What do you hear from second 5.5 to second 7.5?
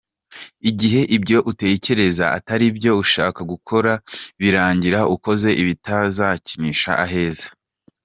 ibitazakuganisha aheza.